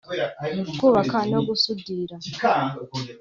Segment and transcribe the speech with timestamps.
[0.79, 2.15] kubaka no gusudira